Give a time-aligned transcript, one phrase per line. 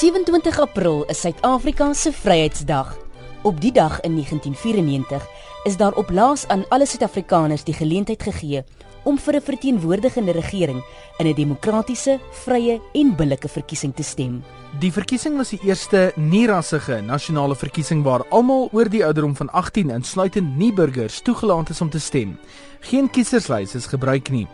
[0.00, 2.96] 27 April is Suid-Afrika se Vryheidsdag.
[3.42, 5.26] Op die dag in 1994
[5.62, 8.64] is daar op laas aan alle Suid-Afrikaners die geleentheid gegee
[9.10, 10.82] om vir 'n verteenwoordigende regering
[11.18, 14.42] in 'n demokratiese, vrye en billike verkiesing te stem.
[14.78, 19.90] Die verkiesing was die eerste nie-rassige nasionale verkiesing waar almal oor die ouderdom van 18
[19.90, 22.38] insluitend nie-burgers toegelaat is om te stem.
[22.80, 24.46] Geen kieserslys is gebruik nie.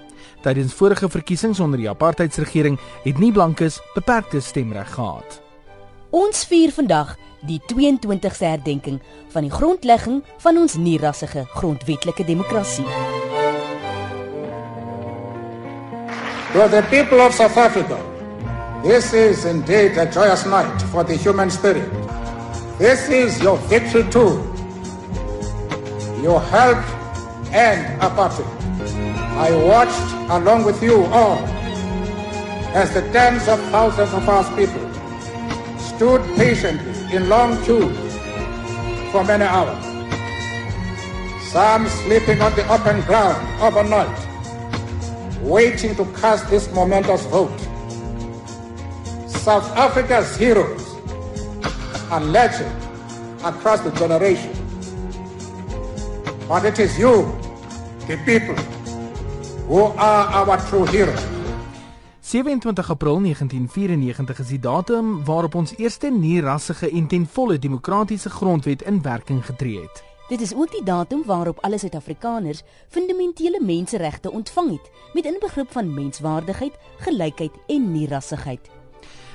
[0.42, 5.42] Tydens vorige verkiesings onder die apartheidsregering het nie-blankes beperkte stemreg gehad.
[6.10, 13.15] Ons vier vandag die 22ste herdenking van die grondlegging van ons nie-rassige grondwetlike demokrasie.
[16.52, 17.98] To the people of South Africa,
[18.82, 21.90] this is indeed a joyous night for the human spirit.
[22.78, 24.40] This is your victory too.
[26.22, 26.78] Your help
[27.52, 28.46] and apartheid.
[29.36, 31.38] I watched along with you all
[32.74, 34.86] as the tens of thousands of our people
[35.78, 37.96] stood patiently in long queues
[39.10, 39.84] for many hours.
[41.50, 44.25] Some sleeping on the open ground overnight,
[45.42, 47.58] waiting to cast this momentous vote.
[49.28, 50.82] South Africa's heroes
[52.10, 52.74] are legend
[53.44, 54.52] across the generation.
[56.48, 57.32] But it is you,
[58.06, 58.54] the people,
[59.66, 61.24] who are our true heroes.
[62.20, 68.82] 27 April 1994 is die datum waarop ons eerste nie-rassige en ten volle demokratiese grondwet
[68.82, 70.05] in werking getree het.
[70.28, 75.94] Dit is ook die datum waarop alle Suid-Afrikaners fundamentele menseregte ontvang het, met inbegrip van
[75.94, 78.70] menswaardigheid, gelykheid en nie-rassigheid.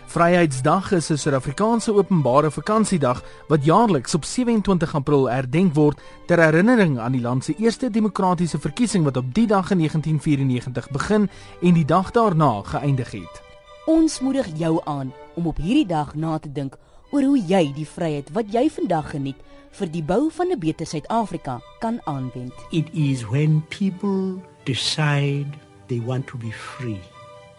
[0.05, 6.99] Vryheidsdag is 'n Suid-Afrikaanse openbare vakansiedag wat jaarliks op 27 April herdenk word ter herinnering
[6.99, 11.29] aan die land se eerste demokratiese verkiesing wat op die dag in 1994 begin
[11.61, 13.41] en die dag daarna geëindig het.
[13.85, 16.77] Ons moedig jou aan om op hierdie dag na te dink
[17.11, 19.39] oor hoe jy die vryheid wat jy vandag geniet
[19.79, 22.53] vir die bou van 'n beter Suid-Afrika kan aanwend.
[22.71, 25.47] It is when people decide
[25.87, 26.99] they want to be free.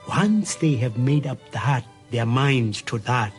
[0.09, 3.33] Once they have made up that their minds to that,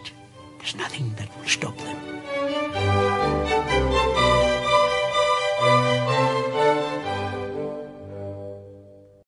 [0.58, 3.13] there's nothing that will stop them.